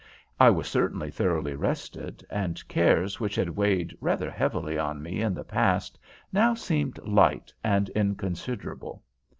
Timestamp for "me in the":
4.99-5.43